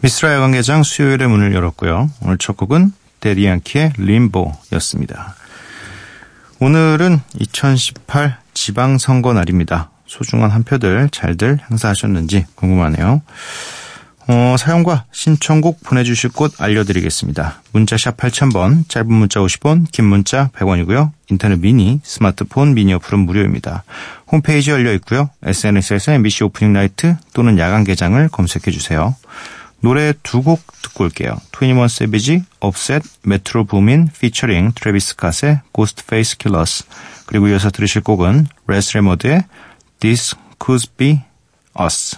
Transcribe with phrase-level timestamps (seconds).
[0.00, 2.10] 미쓰라 야간개장 수요일의 문을 열었고요.
[2.22, 5.36] 오늘 첫 곡은 Daddy Yankee의 Limbo였습니다.
[6.60, 9.90] 오늘은 2018 지방선거 날입니다.
[10.06, 13.22] 소중한 한 표들 잘들 행사하셨는지 궁금하네요.
[14.28, 17.62] 어, 사연과 신청곡 보내주실 곳 알려드리겠습니다.
[17.72, 21.10] 문자샵 8000번, 짧은 문자 50원, 긴 문자 100원이고요.
[21.30, 23.82] 인터넷 미니, 스마트폰 미니 어플은 무료입니다.
[24.30, 25.28] 홈페이지 열려 있고요.
[25.42, 29.16] SNS에서 MBC Open Night 또는 야간 개장을 검색해 주세요.
[29.80, 31.36] 노래 두 곡 듣고 올게요.
[31.60, 36.84] 21 Savage, Offset, Metro Boomin, featuring, Travis Scott의 Ghostface Killers
[37.26, 39.42] 그리고 이어서 들으실 곡은 Rae Sremmurd의
[39.98, 41.22] This Could Be
[41.80, 42.16] Us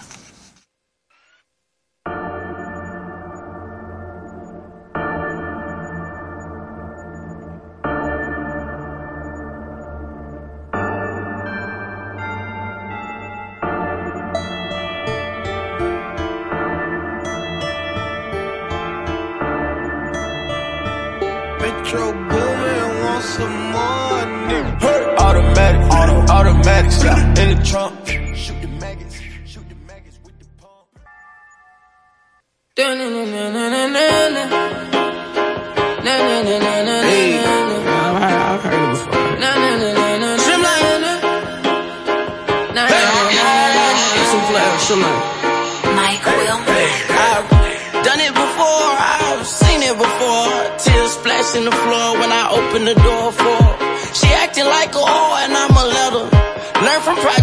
[26.85, 28.24] in the trunk.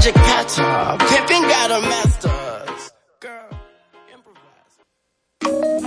[0.03, 0.97] Project Catcher.
[0.99, 2.91] Pippin got a master's.
[3.21, 3.47] Girl,
[4.11, 5.83] improvise.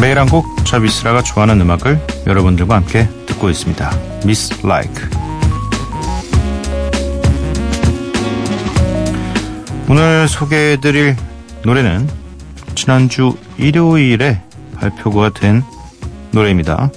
[0.00, 3.90] 매일 한 곡 저 미스라가 좋아하는 음악을 여러분들과 함께 듣고 있습니다.
[4.26, 5.08] 미스 라이크
[9.88, 11.16] 오늘 소개해드릴
[11.64, 12.25] 노래는
[12.76, 14.40] 지난주 일요일에
[14.76, 15.64] 발표가 된
[16.30, 16.90] 노래입니다.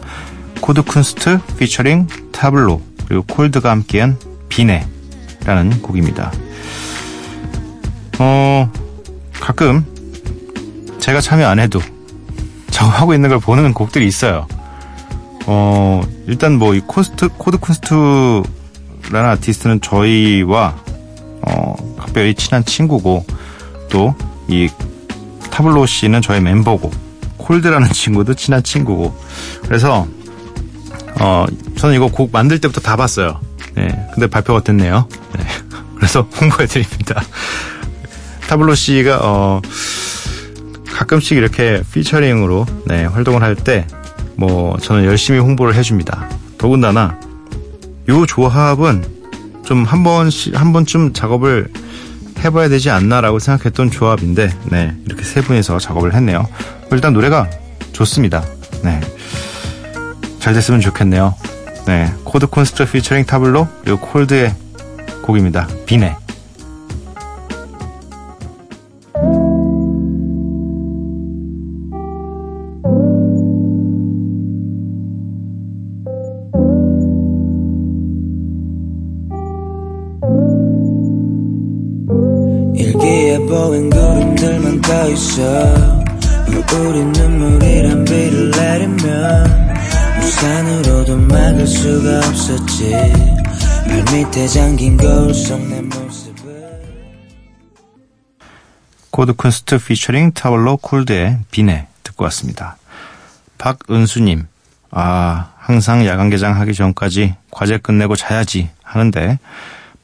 [0.62, 4.18] 코드 쿤스트 피처링 타블로 그리고 콜드가 함께한
[4.50, 6.32] 비네라는 곡입니다.
[8.20, 8.72] 어
[9.40, 9.86] 가끔
[11.00, 11.80] 제가 참여 안 해도
[12.70, 14.48] 저 하고 있는 걸로 보는 곡들이 있어요.
[15.48, 18.44] 어, 일단 뭐 이 코스트, 코드 쿤스트라는
[19.32, 20.76] 아티스트는 저희와,
[21.42, 23.26] 어, 각별히 친한 친구고,
[23.90, 24.14] 또
[24.48, 24.68] 이
[25.60, 26.90] 타블로 씨는 저의 멤버고,
[27.36, 29.14] 콜드라는 친구도 친한 친구고,
[29.64, 30.08] 그래서,
[31.20, 33.42] 어, 저는 이거 곡 만들 때부터 다 봤어요.
[33.76, 33.88] 네.
[34.14, 35.06] 근데 발표가 됐네요.
[35.38, 35.46] 네.
[35.98, 37.22] 그래서 홍보해 드립니다.
[38.48, 39.62] 타블로 씨가, 어,
[40.94, 43.86] 가끔씩 이렇게 피처링으로 네, 활동을 할 때
[44.38, 46.30] 뭐 저는 열심히 홍보를 해줍니다.
[46.58, 47.20] 더군다나
[48.08, 49.04] 요 조합은
[49.66, 51.68] 좀 한 번씩 한 번쯤 작업을
[52.40, 56.48] 해봐야 되지 않나라고 생각했던 조합인데 네 이렇게 세 분이서 작업을 했네요.
[56.92, 57.50] 일단 노래가
[57.92, 58.44] 좋습니다.
[58.84, 59.00] 네.
[60.40, 61.36] 잘 됐으면 좋겠네요.
[61.86, 64.54] 네 코드 콘스트 피처링 타블로 그리고 콜드의
[65.24, 65.68] 곡입니다.
[65.86, 66.16] 비네.
[99.20, 102.78] 코드 쿤스트 피처링 타월로 콜드의 비네 듣고 왔습니다.
[103.58, 104.48] 박은수님,
[104.92, 109.38] 아, 항상 야간 개장 하기 전까지 과제 끝내고 자야지 하는데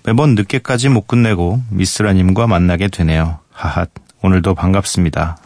[0.04, 3.40] 매번 늦게까지 못 끝내고 미쓰라님과 만나게 되네요.
[3.54, 3.90] 하핫,
[4.22, 5.38] 오늘도 반갑습니다.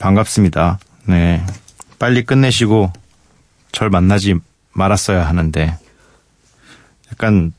[0.00, 0.80] 반갑습니다.
[1.04, 1.46] 네.
[2.00, 2.92] 빨리 끝내시고
[3.70, 4.34] 절 만나지
[4.72, 5.78] 말았어야 하는데
[7.12, 7.52] 약간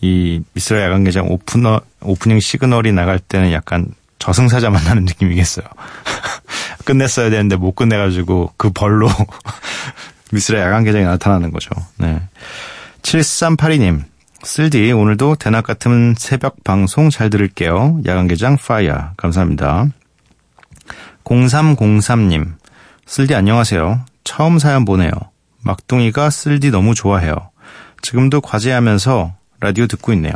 [0.00, 5.66] 이 미쓰라 야간개장 오프너 오프닝 시그널이 나갈 때는 약간 저승사자 만나는 느낌이겠어요.
[6.84, 9.08] 끝냈어야 되는데 못 끝내가지고 그 벌로
[10.32, 11.70] 미쓰라 야간개장이 나타나는 거죠.
[11.98, 12.20] 네.
[13.02, 14.04] 7382님,
[14.42, 18.00] 쓸디 오늘도 대낮 같은 새벽 방송 잘 들을게요.
[18.04, 19.86] 야간개장 fire 감사합니다.
[21.24, 22.54] 0303님,
[23.06, 24.04] 쓸디 안녕하세요.
[24.24, 25.10] 처음 사연 보내요.
[25.62, 27.34] 막둥이가 쓸디 너무 좋아해요.
[28.02, 30.32] 지금도 과제하면서 라디오 듣고 있네요.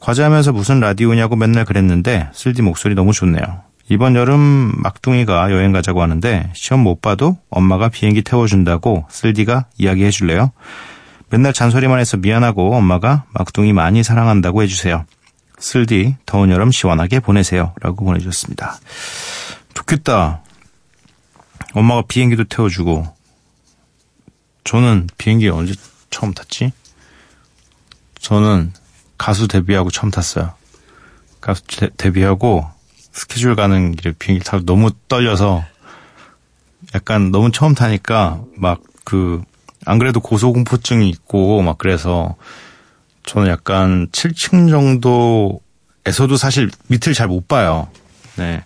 [0.00, 3.62] 과제하면서 무슨 라디오냐고 맨날 그랬는데 쓸디 목소리 너무 좋네요.
[3.88, 10.50] 이번 여름 막둥이가 여행 가자고 하는데 시험 못 봐도 엄마가 비행기 태워준다고 쓸디가 이야기해 줄래요?
[11.30, 15.04] 맨날 잔소리만 해서 미안하고 엄마가 막둥이 많이 사랑한다고 해주세요.
[15.58, 17.74] 쓸디 더운 여름 시원하게 보내세요.
[17.80, 18.78] 라고 보내주셨습니다.
[19.74, 20.42] 좋겠다.
[21.74, 23.06] 엄마가 비행기도 태워주고
[24.64, 25.74] 저는 비행기 언제
[26.10, 26.72] 처음 탔지?
[28.18, 28.72] 저는
[29.18, 30.52] 가수 데뷔하고 처음 tas어요.
[31.40, 32.66] 가수 데- 데뷔하고
[33.12, 35.64] 스케줄 가는 길에 비행기 타고 너무 떨려서
[36.94, 39.42] 약간 너무 처음 타니까 막 그
[39.88, 42.34] 안 그래도 고소공포증이 있고 막 그래서
[43.24, 47.86] 저는 약간 7층 정도에서도 사실 밑을 잘 못 봐요.
[48.34, 48.64] 네.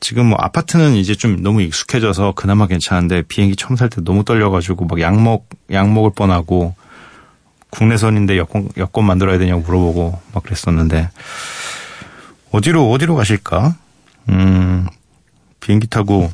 [0.00, 4.84] 지금 뭐 아파트는 이제 좀 너무 익숙해져서 그나마 괜찮은데 비행기 처음 살 때 너무 떨려가지고
[4.86, 6.74] 막 약 먹 약 먹을 뻔하고
[7.72, 11.10] 국내선인데 여권 여권 만들어야 되냐고 물어보고 막 그랬었는데
[12.52, 13.76] 어디로 어디로 가실까?
[14.28, 14.86] 음
[15.60, 16.30] 비행기 타고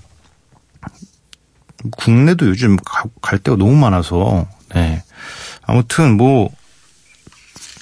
[1.93, 5.03] 국내도 요즘 가- 갈 데가 너무 많아서 네
[5.63, 6.51] 아무튼 뭐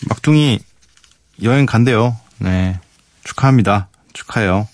[0.08, 0.58] 막둥이
[1.42, 2.16] 여행 간대요.
[2.38, 2.78] 네
[3.24, 3.88] 축하합니다.
[4.12, 4.68] 축하해요.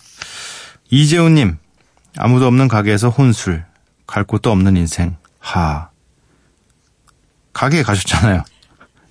[0.90, 1.56] 이재훈님,
[2.18, 3.64] 아무도 없는 가게에서 혼술,
[4.06, 5.88] 갈 곳도 없는 인생, 하.
[7.54, 8.42] 가게에 가셨잖아요.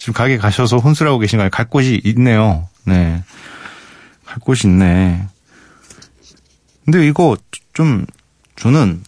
[0.01, 1.51] 지금 가게에 가셔서 혼술하고 계신 거예요.
[1.51, 2.67] 갈 곳이 있네요.
[2.85, 3.23] 네.
[4.25, 5.27] 갈 곳이 있네.
[6.83, 7.37] 근데 이거
[7.73, 8.07] 좀,
[8.55, 9.03] 저는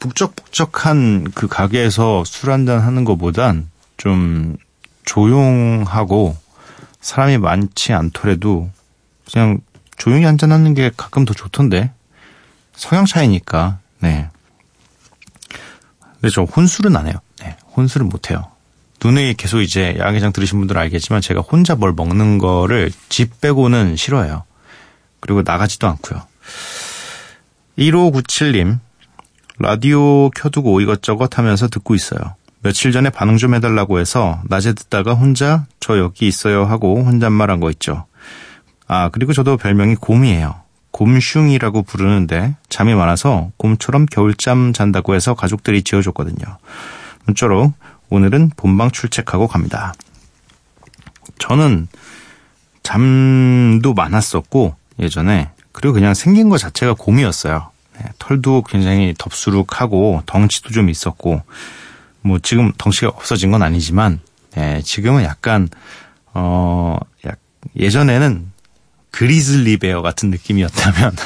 [0.00, 4.58] 북적북적한 그 가게에서 술 한잔 하는 것보단 좀
[5.06, 6.36] 조용하고
[7.00, 8.68] 사람이 많지 않더라도
[9.32, 9.60] 그냥
[9.96, 11.90] 조용히 한잔 하는 게 가끔 더 좋던데
[12.74, 14.28] 성향 차이니까 네.
[16.20, 17.14] 근데 저 혼술은 안 해요.
[17.40, 18.51] 네, 혼술은 못 해요.
[19.04, 24.44] 눈에 계속 이제 야외장 들으신 분들은 알겠지만 제가 혼자 뭘 먹는 거를 집 빼고는 싫어해요.
[25.20, 26.22] 그리고 나가지도 않고요.
[27.78, 28.78] 1597님
[29.58, 32.20] 라디오 켜두고 이것저것 하면서 듣고 있어요.
[32.62, 37.70] 며칠 전에 반응 좀 해달라고 해서 낮에 듣다가 혼자 저 여기 있어요 하고 혼잣말한 거
[37.72, 38.06] 있죠.
[38.86, 40.62] 아, 그리고 저도 별명이 곰이에요.
[40.92, 46.58] 곰슝이라고 부르는데 잠이 많아서 곰처럼 겨울잠 잔다고 해서 가족들이 지어줬거든요.
[47.24, 47.72] 문자로
[48.16, 49.94] 오늘은 본방 출첵하고 갑니다.
[51.38, 51.88] 저는
[52.82, 57.70] 잠도 많았었고 예전에 그리고 그냥 생긴 것 자체가 곰이었어요.
[57.98, 61.42] 네, 털도 굉장히 덥수룩하고 덩치도 좀 있었고
[62.20, 64.20] 뭐 지금 덩치가 없어진 건 아니지만
[64.56, 65.70] 네, 지금은 약간
[66.34, 67.38] 어 약-
[67.76, 68.52] 예전에는
[69.10, 71.16] 그리즐리 베어 같은 느낌이었다면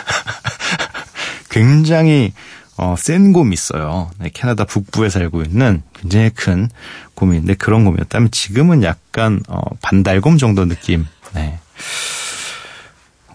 [1.51, 2.33] 굉장히
[2.79, 4.11] 어, 센 곰이 있어요.
[4.19, 6.69] 네, 캐나다 북부에 살고 있는 굉장히 큰
[7.15, 11.07] 곰인데 그런 곰이었다면 지금은 약간 어, 반달곰 정도 느낌.
[11.35, 11.59] 네.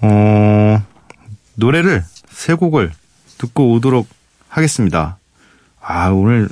[0.01, 0.83] 어,
[1.55, 2.91] 노래를 세 곡을
[3.37, 4.07] 듣고 오도록
[4.47, 5.17] 하겠습니다.
[5.81, 6.47] 아 오늘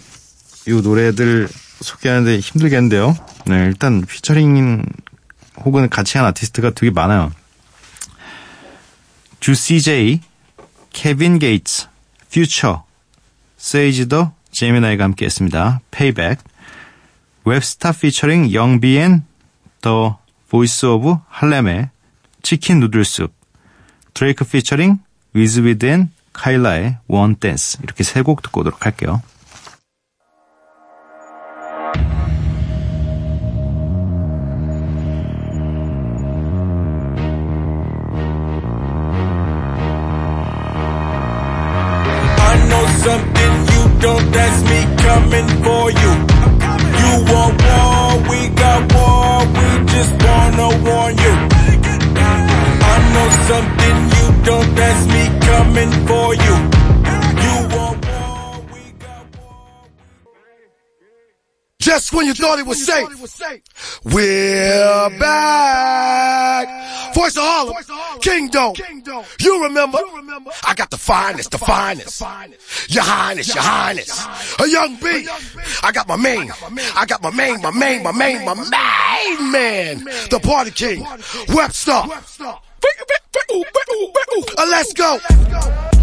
[0.67, 1.47] 이 노래들
[1.81, 3.15] 소개하는데 힘들겠는데요.
[3.45, 4.83] 네, 일단 피처링
[5.63, 7.31] 혹은 같이 한 아티스트가 되게 많아요.
[9.39, 10.21] Juicy J,
[10.91, 11.87] Kevin Gates,
[12.31, 12.83] Future,
[13.57, 15.81] Sage the Gemini가 함께 했습니다.
[15.91, 16.39] Payback,
[17.45, 19.23] Webstar featuring Young B and
[19.81, 21.89] The Voice of Harlem의
[22.41, 23.33] Chicken Noodle Soup,
[24.13, 24.99] Drake featuring
[25.33, 29.21] Wizkid and Kyla의 One Dance 이렇게 세 곡 듣고 오도록 할게요.
[61.89, 67.15] Just when you thought it was safe, we're back.
[67.15, 67.73] Voice of Harlem,
[68.21, 68.75] Kingdom.
[69.39, 69.97] You remember?
[70.67, 72.19] I got the finest, the finest.
[72.19, 72.93] finest.
[72.93, 74.23] Your Highness, Your Highness.
[74.59, 75.27] A young B.
[75.81, 76.51] I got my main.
[76.95, 79.51] I got my main, my main, my main, my main.
[79.51, 81.03] man, the party king,
[81.55, 82.03] Webster.
[84.59, 85.17] Uh, let's go.
[85.27, 85.98] Yeah.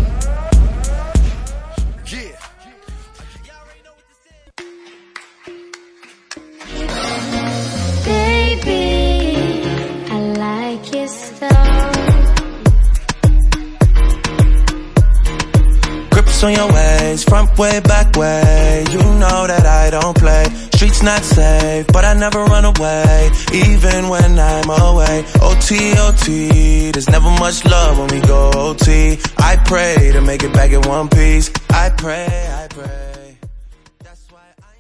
[16.12, 18.84] Grips on your ways, front way, back way.
[18.92, 20.46] You know that I don't play.
[20.76, 25.24] Streets not safe, but I never run away, even when I'm away.
[25.42, 29.20] OT, OT, there's never much love when we go OT.
[29.38, 31.52] I pray to make it back in one piece.
[31.70, 33.38] I pray, I pray.
[34.04, 34.74] That's why I.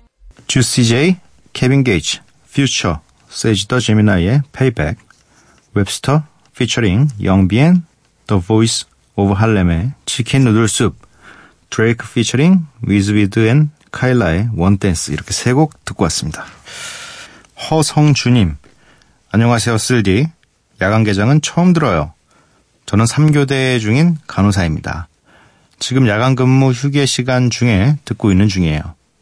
[0.47, 1.17] 주시 J,
[1.53, 2.19] 케빈 게이츠,
[2.53, 2.99] 퓨처,
[3.29, 4.97] 세지 더 제미나이의 Payback,
[5.75, 6.23] 웹스터,
[6.56, 7.84] 피처링 영비엔,
[8.26, 10.96] The Voice of Harlem의 Chicken Noodle Soup,
[11.70, 16.44] Drake featuring Wizkid and Kyla의 One Dance 이렇게 세 곡 듣고 왔습니다.
[17.70, 18.56] 허성주님,
[19.32, 20.28] 안녕하세요 쓸디.
[20.80, 22.12] 야간 개장은 처음 들어요.
[22.86, 25.08] 저는 3교대 중인 간호사입니다.
[25.78, 28.80] 지금 야간 근무 휴게 시간 중에 듣고 있는 중이에요.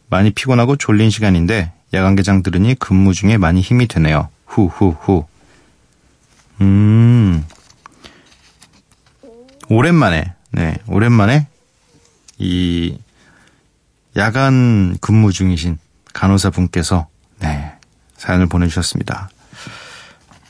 [0.08, 4.28] 많이 피곤하고 졸린 시간인데 야간 개장 들으니 근무 중에 많이 힘이 되네요.
[4.46, 5.26] 후후후.
[6.60, 7.44] 음.
[9.68, 11.46] 오랜만에 네, 오랜만에
[12.38, 12.98] 이
[14.16, 15.78] 야간 근무 중이신
[16.12, 17.08] 간호사 분께서
[17.40, 17.72] 네,
[18.16, 19.30] 사연을 보내주셨습니다.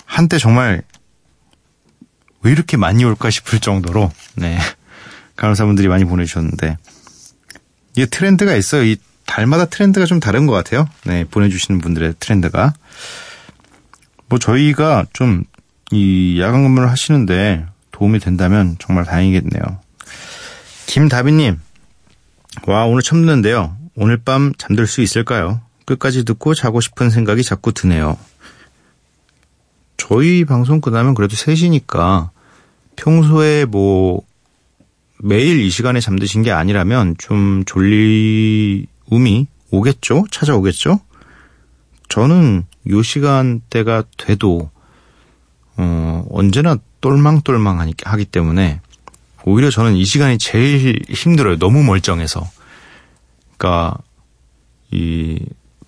[0.05, 0.83] 한때 정말
[2.43, 4.59] 왜 이렇게 많이 올까 싶을 정도로 네,
[5.37, 6.77] 간호사분들이 많이 보내주셨는데
[7.97, 8.85] 이게 트렌드가 있어요.
[8.85, 10.89] 이 달마다 트렌드가 좀 다른 것 같아요.
[11.05, 12.75] 네, 보내주시는 분들의 트렌드가.
[14.29, 15.45] 뭐 저희가 좀
[15.95, 19.63] 이 야간 근무를 하시는데 도움이 된다면 정말 다행이겠네요.
[20.87, 21.61] 김다비님,
[22.67, 23.77] 와 오늘 처음 듣는데요.
[23.95, 25.61] 오늘 밤 잠들 수 있을까요?
[25.87, 28.19] 끝까지 듣고 자고 싶은 생각이 자꾸 드네요.
[29.97, 32.31] 저희 방송 끝나면 그래도 3시니까
[32.97, 34.21] 평소에 뭐
[35.21, 40.25] 매일 이 시간에 잠드신 게 아니라면 좀 졸리움이 오겠죠?
[40.33, 40.99] 찾아오겠죠?
[42.09, 44.74] 저는 요 시간대가 돼도
[45.77, 48.81] 어, 언제나 똘망똘망 하기 때문에
[49.45, 51.59] 오히려 저는 이 시간이 제일 힘들어요.
[51.59, 52.49] 너무 멀쩡해서.
[53.57, 53.97] 그러니까
[54.91, 55.39] 이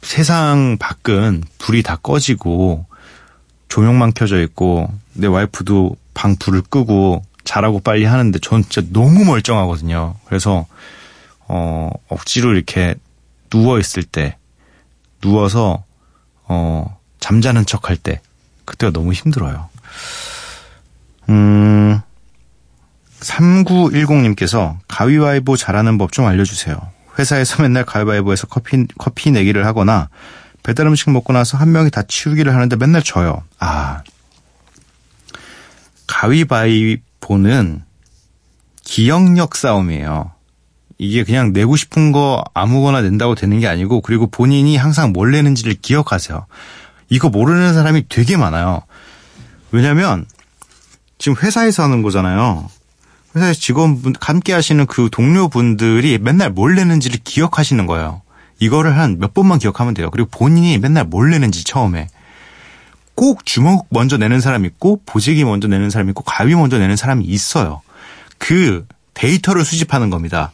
[0.02, 2.86] 세상 밖은 불이 다 꺼지고
[3.68, 10.16] 조명만 켜져 있고 내 와이프도 방 불을 끄고 자라고 빨리 하는데 전 진짜 너무 멀쩡하거든요.
[10.26, 10.66] 그래서
[11.48, 12.94] 어 억지로 이렇게
[13.50, 14.36] 누워 있을 때
[15.20, 15.84] 누워서
[16.44, 18.20] 어 잠자는 척 할 때
[18.64, 19.68] 그때가 너무 힘들어요.
[21.28, 22.00] 음
[23.20, 26.76] 3910님께서 가위바위보 잘하는 법 좀 알려주세요.
[27.18, 30.08] 회사에서 맨날 가위바위보에서 커피, 커피 내기를 하거나
[30.62, 33.42] 배달 음식 먹고 나서 한 명이 다 치우기를 하는데 맨날 져요.
[33.58, 34.02] 아.
[36.06, 37.82] 가위바위보는
[38.84, 40.30] 기억력 싸움이에요.
[40.98, 45.74] 이게 그냥 내고 싶은 거 아무거나 낸다고 되는 게 아니고 그리고 본인이 항상 뭘 내는지를
[45.74, 46.46] 기억하세요.
[47.10, 48.82] 이거 모르는 사람이 되게 많아요.
[49.76, 50.24] 왜냐면
[51.18, 52.68] 지금 회사에서 하는 거잖아요.
[53.34, 58.22] 회사에서 직원분 함께 하시는 그 동료분들이 맨날 뭘 내는지를 기억하시는 거예요.
[58.58, 60.10] 이거를 한 몇 번만 기억하면 돼요.
[60.10, 62.08] 그리고 본인이 맨날 뭘 내는지 처음에
[63.14, 67.26] 꼭 주먹 먼저 내는 사람 있고 보재기 먼저 내는 사람 있고 가위 먼저 내는 사람이
[67.26, 67.82] 있어요.
[68.38, 70.52] 그 데이터를 수집하는 겁니다.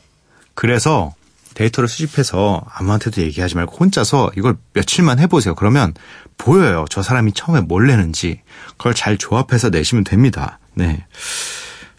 [0.55, 1.14] 그래서
[1.54, 5.54] 데이터를 수집해서 아무한테도 얘기하지 말고 혼자서 이걸 며칠만 해보세요.
[5.54, 5.94] 그러면
[6.38, 6.85] 보여요.
[6.90, 8.40] 저 사람이 처음에 뭘 내는지.
[8.76, 10.59] 그걸 잘 조합해서 내시면 됩니다.
[10.75, 11.04] 네.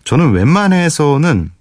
[0.03, 1.51] 저는 웬만해서는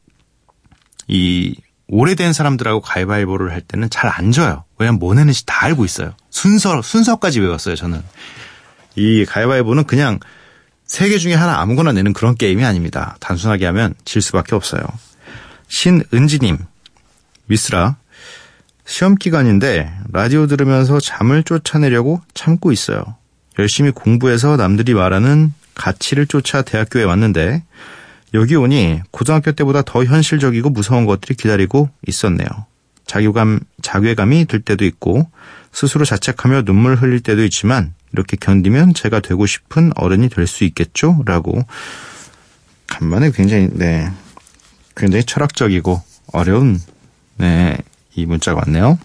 [1.08, 1.54] 이
[1.88, 4.64] 오래된 사람들하고 가위바위보를 할 때는 잘 안 져요.
[4.78, 6.14] 왜냐면 뭐 내는지 다 알고 있어요.
[6.30, 8.02] 순서, 순서까지 외웠어요, 저는.
[8.96, 10.18] 이 가위바위보는 그냥
[10.87, 13.16] 세 개 중에 하나 아무거나 내는 그런 게임이 아닙니다.
[13.20, 14.82] 단순하게 하면 질 수밖에 없어요.
[15.68, 16.58] 신은지님,
[17.52, 17.97] 미스라.
[18.87, 23.02] 시험 기간인데 라디오 들으면서 잠을 쫓아내려고 참고 있어요.
[23.59, 27.62] 열심히 공부해서 남들이 말하는 가치를 쫓아 대학교에 왔는데
[28.32, 32.49] 여기 오니 고등학교 때보다 더 현실적이고 무서운 것들이 기다리고 있었네요.
[33.06, 35.30] 자괴감, 자괴감이 들 때도 있고
[35.73, 41.23] 스스로 자책하며 눈물 흘릴 때도 있지만 이렇게 견디면 제가 되고 싶은 어른이 될 수 있겠죠?
[41.26, 41.62] 라고
[42.87, 44.11] 간만에 굉장히 네
[44.97, 46.80] 굉장히 철학적이고 어려운
[47.37, 47.79] 네
[48.15, 48.99] 이 문자가 왔네요.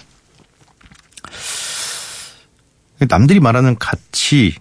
[3.09, 4.59] 남들이 말하는 가치를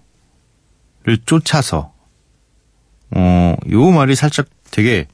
[1.25, 1.95] 쫓아서
[3.11, 5.07] 어, 요 말이 살짝 되게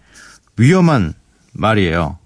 [0.57, 1.15] 위험한
[1.53, 2.19] 말이에요.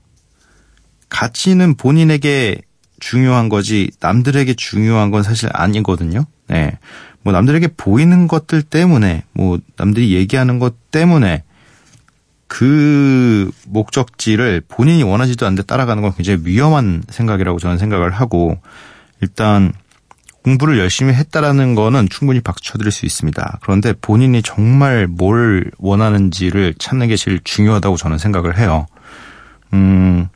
[1.09, 2.63] 가치는 본인에게
[2.99, 6.25] 중요한 거지 남들에게 중요한 건 사실 아니거든요.
[6.49, 6.79] 네.
[7.23, 11.45] 뭐 남들에게 보이는 것들 때문에 뭐 남들이 얘기하는 것 때문에
[12.57, 18.57] 그 목적지를 본인이 원하지도 않는데 따라가는 건 굉장히 위험한 생각이라고 저는 생각을 하고
[19.21, 19.75] 일단
[20.43, 23.59] 공부를 열심히 했다라는 거는 충분히 박수 쳐드릴 수 있습니다.
[23.61, 28.87] 그런데 본인이 정말 뭘 원하는지를 찾는 게 제일 중요하다고 저는 생각을 해요.
[29.75, 30.29] 음,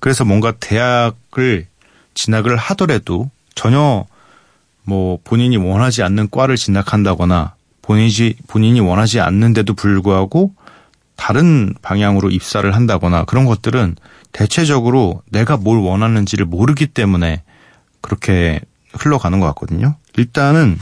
[0.00, 1.66] 그래서 뭔가 대학을
[2.12, 4.04] 진학을 하더라도 전혀
[4.84, 10.52] 뭐 본인이 원하지 않는 과를 진학한다거나 본인이, 본인이 원하지 않는데도 불구하고
[11.18, 13.96] 다른 방향으로 입사를 한다거나 그런 것들은
[14.32, 17.42] 대체적으로 내가 뭘 원하는지를 모르기 때문에
[18.00, 18.60] 그렇게
[18.92, 19.96] 흘러가는 것 같거든요.
[20.16, 20.78] 일단은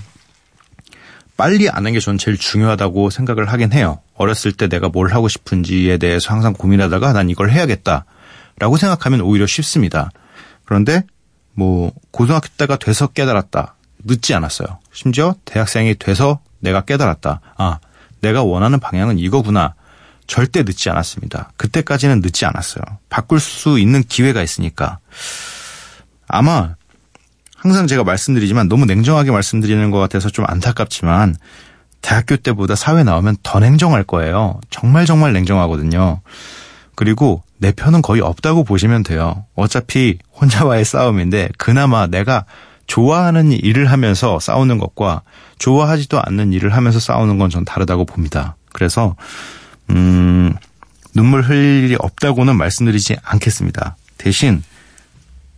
[1.38, 4.00] 빨리 아는 게 저는 제일 중요하다고 생각을 하긴 해요.
[4.14, 10.10] 어렸을 때 내가 뭘 하고 싶은지에 대해서 항상 고민하다가 난 이걸 해야겠다라고 생각하면 오히려 쉽습니다.
[10.64, 11.02] 그런데
[11.54, 13.74] 뭐 고등학교 때가 돼서 깨달았다.
[14.04, 14.80] 늦지 않았어요.
[14.92, 17.40] 심지어 대학생이 돼서 내가 깨달았다.
[17.56, 17.78] 아,
[18.20, 19.74] 내가 원하는 방향은 이거구나.
[20.26, 21.52] 절대 늦지 않았습니다.
[21.56, 22.82] 그때까지는 늦지 않았어요.
[23.08, 24.98] 바꿀 수 있는 기회가 있으니까.
[26.28, 26.74] 아마
[27.56, 31.36] 항상 제가 말씀드리지만 너무 냉정하게 말씀드리는 것 같아서 좀 안타깝지만
[32.02, 34.60] 대학교 때보다 사회 나오면 더 냉정할 거예요.
[34.70, 36.20] 정말 정말 냉정하거든요.
[36.94, 39.44] 그리고 내 편은 거의 없다고 보시면 돼요.
[39.54, 42.44] 어차피 혼자와의 싸움인데 그나마 내가
[42.86, 45.22] 좋아하는 일을 하면서 싸우는 것과
[45.58, 48.56] 좋아하지도 않는 일을 하면서 싸우는 건 전 다르다고 봅니다.
[48.72, 49.16] 그래서
[49.90, 50.54] 음,
[51.14, 53.96] 눈물 흘릴 일이 없다고는 말씀드리지 않겠습니다.
[54.18, 54.62] 대신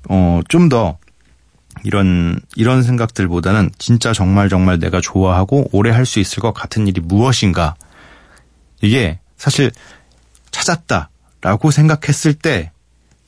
[0.08, 0.98] 어, 좀 더
[1.84, 7.00] 이런 이런 생각들보다는 진짜 정말 정말 내가 좋아하고 오래 할 수 있을 것 같은 일이
[7.00, 7.76] 무엇인가
[8.82, 9.70] 이게 사실
[10.50, 12.72] 찾았다라고 생각했을 때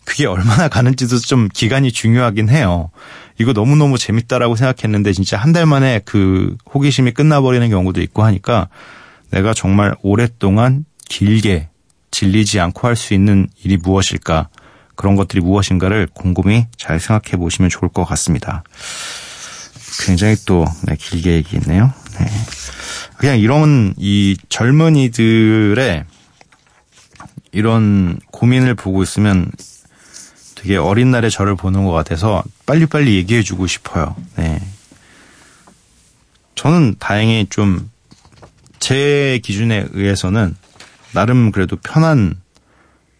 [0.04, 2.90] 그게 얼마나 가는지도 좀 기간이 중요하긴 해요.
[3.38, 8.68] 이거 너무너무 재밌다라고 생각했는데 진짜 한 달 만에 그 호기심이 끝나버리는 경우도 있고 하니까
[9.30, 11.68] 내가 정말 오랫동안 길게
[12.10, 14.48] 질리지 않고 할 수 있는 일이 무엇일까
[14.94, 18.64] 그런 것들이 무엇인가를 곰곰이 잘 생각해 보시면 좋을 것 같습니다.
[20.06, 21.92] 굉장히 또 네, 길게 얘기했네요.
[22.18, 22.26] 네.
[23.18, 26.04] 그냥 이런 이 젊은이들의
[27.52, 29.50] 이런 고민을 보고 있으면
[30.54, 34.16] 되게 어린 날의 저를 보는 것 같아서 빨리빨리 얘기해 주고 싶어요.
[34.36, 34.60] 네.
[36.54, 37.90] 저는 다행히 좀
[38.80, 40.56] 제 기준에 의해서는
[41.12, 42.36] 나름 그래도 편한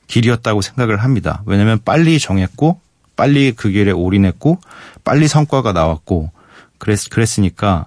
[0.06, 1.42] 길이었다고 생각을 합니다.
[1.46, 2.80] 왜냐면 빨리 정했고,
[3.16, 4.58] 빨리 그 길에 올인했고,
[5.04, 6.30] 빨리 성과가 나왔고,
[6.78, 7.86] 그랬, 그랬으니까,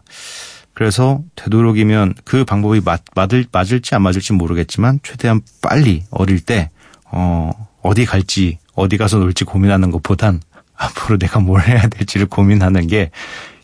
[0.73, 6.69] 그래서 되도록이면 그 방법이 맞, 맞을, 맞을지 안 맞을지 모르겠지만, 최대한 빨리 어릴 때,
[7.11, 10.41] 어, 어디 갈지, 어디 가서 놀지 고민하는 것보단
[10.75, 13.11] 앞으로 내가 뭘 해야 될지를 고민하는 게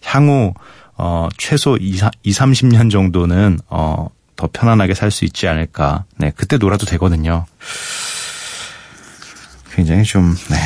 [0.04, 0.54] 향후,
[0.97, 6.06] 어, 최소 2, 2 30년 정도는, 어, 더 편안하게 살 수 있지 않을까.
[6.15, 7.45] 네, 그때 놀아도 되거든요.
[9.75, 10.58] 굉장히 좀, 네,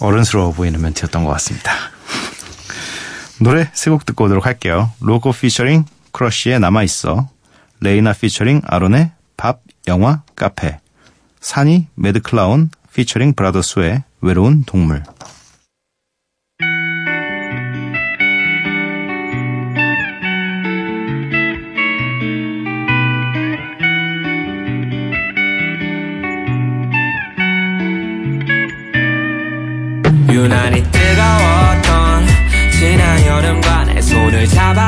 [0.00, 1.70] 어른스러워 보이는 멘트였던 것 같습니다.
[3.40, 4.90] 노래 세 곡 듣고 오도록 할게요.
[5.00, 7.28] 로고 피처링 크러쉬의 남아있어.
[7.80, 10.78] 레이나 피처링 아론의 밥, 영화, 카페.
[11.42, 15.02] 산이 매드클라운 피처링 브라더스의 외로운 동물.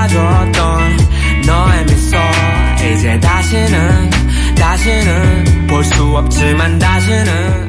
[0.09, 0.97] 손을 잡아줬던
[1.47, 2.17] 너의 미소.
[2.93, 4.11] 이제 다시는
[4.57, 7.66] 다시는 볼 수 없지만 다시는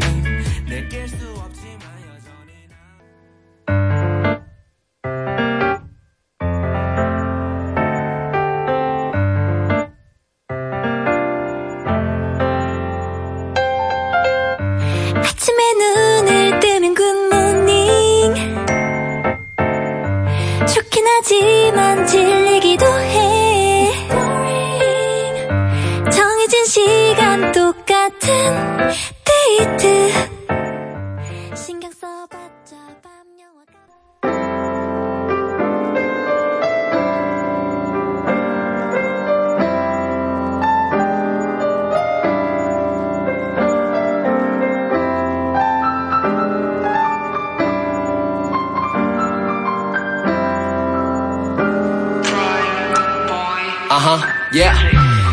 [54.58, 54.74] yeah.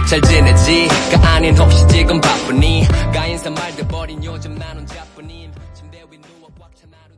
[0.07, 6.19] 잘 지내지가 아닌 혹시 지금 바쁘니 가 인사 말도 버린 요즘 난 혼자뿐임 침대 위
[6.19, 7.15] 누워 꽉찬 하루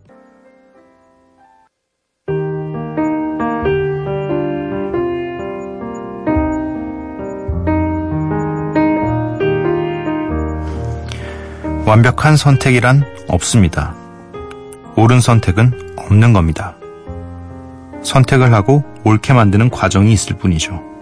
[11.84, 13.94] 완벽한 선택이란 없습니다.
[14.96, 16.76] 옳은 선택은 없는 겁니다.
[18.02, 20.95] 선택을 하고 옳게 만드는 과정이 있을 뿐이죠.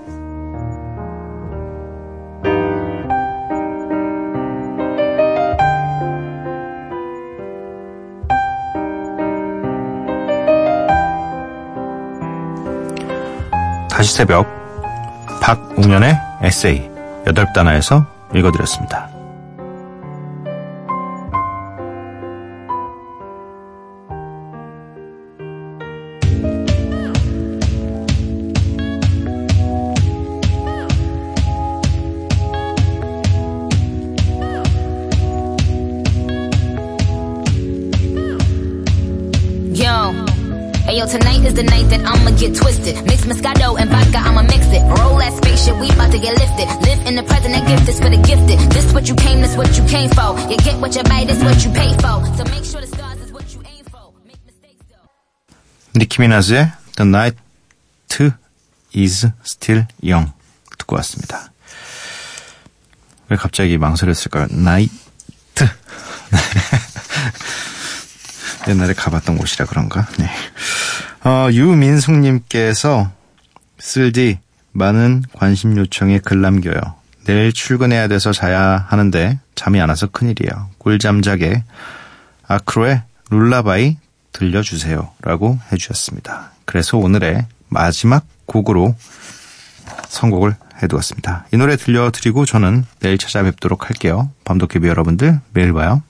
[14.15, 14.47] 새벽
[15.43, 16.89] 박웅연의 에세이
[17.27, 19.14] 여덟 단화에서 읽어드렸습니다.
[41.55, 42.95] Is the night that I'ma get twisted.
[43.07, 44.83] Mix Moscato and vodka, I'ma mix it.
[44.99, 46.67] Roll that spaceship, we about to get lifted.
[46.83, 48.59] Live in the present, that gift is for the gifted.
[48.71, 50.35] This what you came, this what you came for.
[50.51, 52.25] You get what you buy, this what you pay for.
[52.37, 54.13] So make sure the stars is what you aim for.
[54.27, 55.09] Make mistakes though.
[55.97, 57.39] 니키 미나즈의 The Night
[58.95, 60.33] is Still Young
[60.79, 61.51] 듣고 왔습니다.
[63.29, 64.49] 왜 갑자기 망설였을까요?
[64.51, 64.91] 나이트.
[68.69, 70.07] 옛날에 가봤던 곳이라 그런가?
[70.19, 70.31] 네.
[71.25, 73.11] 어, 유민숙님께서
[73.79, 74.39] 쓸디
[74.73, 76.79] 많은 관심 요청에 글 남겨요.
[77.25, 80.69] 내일 출근해야 돼서 자야 하는데 잠이 안 와서 큰일이에요.
[80.79, 81.65] 꿀잠 자게
[82.47, 83.97] 아크로의 룰라바이
[84.33, 85.11] 들려주세요.
[85.23, 86.51] 라고 해주셨습니다.
[86.67, 88.95] 그래서 오늘의 마지막 곡으로
[90.09, 91.47] 선곡을 해두었습니다.
[91.55, 94.31] 이 노래 들려드리고 저는 내일 찾아뵙도록 할게요.
[94.45, 96.03] 밤도깨비 여러분들 매일 봐요.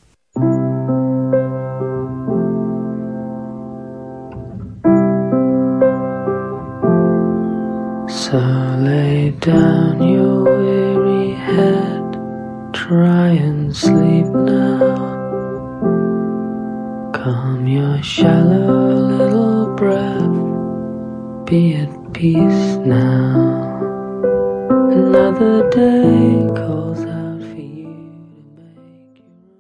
[9.45, 12.15] Down your weary head,
[12.73, 14.97] try and sleep now.
[17.13, 23.83] Calm your shallow little breath, be at peace now.
[24.91, 26.64] Another day